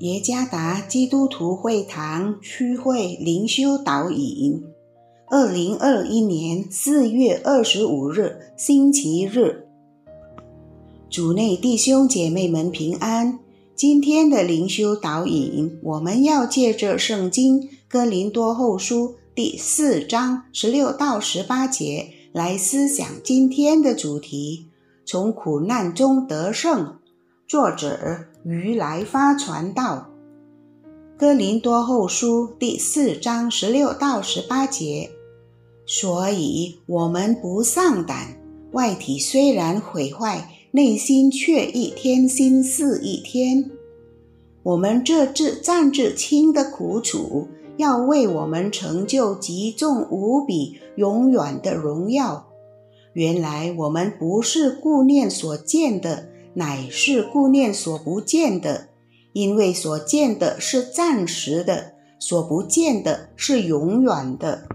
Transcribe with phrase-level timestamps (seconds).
[0.00, 4.62] 耶加达基督徒会堂区会灵修导引，
[5.26, 9.66] 二零二一年四月二十五日星期日，
[11.10, 13.40] 主内弟兄姐妹们平安。
[13.74, 24.66] 今天的灵修导引，我们要借着圣经哥林多后书第四章十六到十八节来思想今天的主题：
[25.04, 26.98] 从苦难中得胜。
[27.48, 28.26] 作者。
[28.50, 30.08] 于来发传道，
[31.18, 35.10] 《哥林多后书》第四章十六到十八节。
[35.84, 38.40] 所以，我们不丧胆。
[38.72, 43.70] 外体虽然毁坏，内心却一天心似一天。
[44.62, 52.48] 我们这至战至轻的苦楚，要为我们成就极重无比、永远的荣耀。
[53.12, 56.30] 原来我们不是顾念所见的。
[56.54, 58.88] 乃是顾念所不见的，
[59.32, 64.66] 因为所见的是暂时的，所不见的是永远的。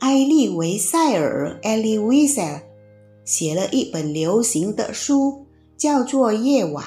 [0.00, 2.60] 埃利维塞尔 （Elie Wiesel）
[3.24, 6.84] 写了一本流行的书，叫做《夜晚》。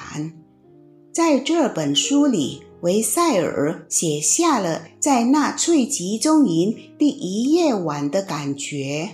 [1.12, 9.08] 在这本书里，维塞尔写下了在纳粹集中营第一夜晚的感觉。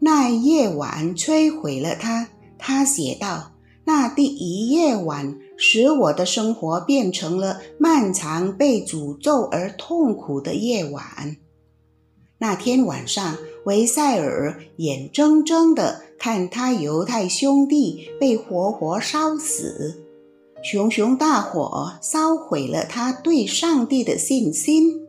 [0.00, 3.53] 那夜晚摧毁了他，他写道。
[3.86, 11.36] 那第一夜晚，使我的生活变成了漫长、被诅咒而痛苦的夜晚。
[12.38, 20.02] 那天晚上，维塞尔眼睁睁地看他犹太兄弟被活活烧死，
[20.62, 25.06] 熊熊大火烧毁了他对上帝的信心。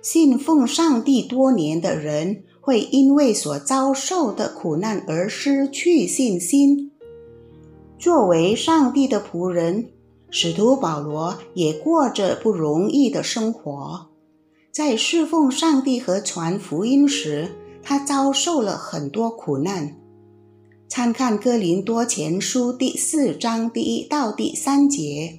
[0.00, 6.91] 信奉上帝多年的人，会因为所遭受的苦难而失去信心。
[8.02, 9.90] 作为上帝的仆人，
[10.28, 14.08] 使徒保罗也过着不容易的生活。
[14.72, 20.00] 在侍奉上帝和传福音时，他遭受了很多苦难。
[20.88, 25.38] 参看《哥林多前书》第四章第一到第三节。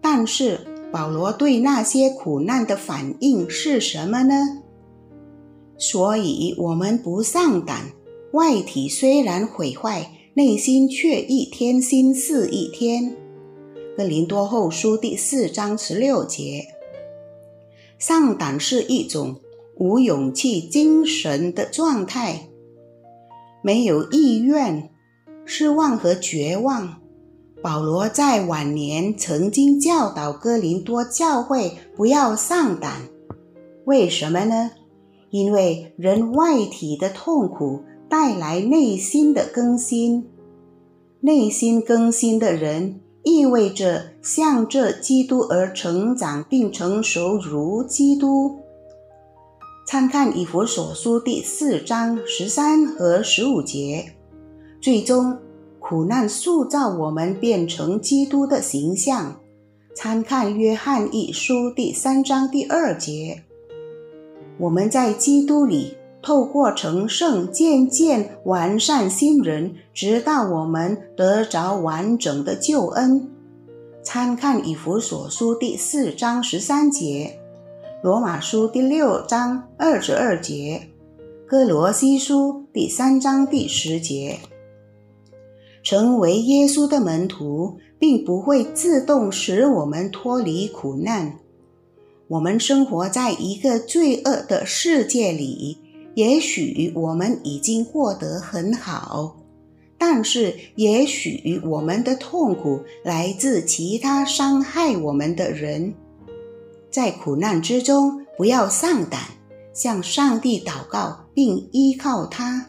[0.00, 0.60] 但是，
[0.92, 4.36] 保罗对那些苦难的反应是什么呢？
[5.76, 7.86] 所以，我们不丧胆。
[8.30, 10.08] 外体虽然毁坏。
[10.34, 13.04] 内心却一天心似一天。
[13.98, 16.68] 《哥林多后书》第四章十六节，
[17.98, 19.38] 上胆是一种
[19.76, 22.48] 无勇气精神的状态，
[23.60, 24.88] 没有意愿、
[25.44, 27.02] 失望和绝望。
[27.60, 33.02] 保罗在晚年曾经教导哥林多教会不要上胆，
[33.84, 34.70] 为什么呢？
[35.28, 37.82] 因为人外体的痛苦。
[38.12, 40.28] 带来内心的更新，
[41.20, 48.58] 内心更新的人意味着向着基督而成长并成熟，如基督。
[49.86, 54.12] 参看以弗所书第四章十三和十五节。
[54.78, 55.38] 最终，
[55.78, 59.40] 苦难塑造我们变成基督的形象。
[59.94, 63.42] 参看约翰一书第三章第二节。
[64.58, 65.96] 我们在基督里。
[66.22, 73.28] 透过成圣，渐渐完善新人，直到我们得着完整的救恩。
[74.04, 77.40] 参看以弗所书第四章十三节，
[78.02, 80.88] 罗马书第六章二十二节，
[81.46, 84.38] 哥罗西书第三章第十节。
[85.82, 91.40] 成为耶稣的门徒，并不会自动使我们脱离苦难。
[92.28, 95.78] 我们生活在一个罪恶的世界里。
[96.14, 99.36] 也许我们已经过得很好，
[99.98, 105.94] 但是也许我们的痛苦来自其他伤害我们的人。
[106.90, 109.20] 在苦难之中，不要丧胆，
[109.72, 112.66] 向上帝祷告并依靠他。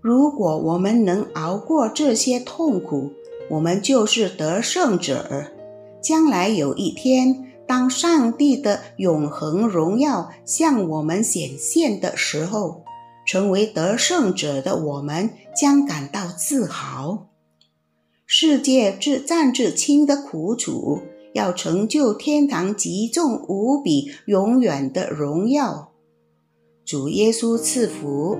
[0.00, 3.10] 如果我们能熬过这些痛苦，
[3.48, 5.46] 我们就是得胜者。
[6.02, 7.51] 将来有一天。
[7.72, 12.84] 当上帝的永恒荣耀向我们显现的时候，
[13.26, 17.28] 成为得胜者的我们将感到自豪。
[18.26, 21.00] 世界至战至轻的苦楚，
[21.32, 25.92] 要成就天堂极重无比、永远的荣耀。
[26.84, 28.36] 主耶稣赐福。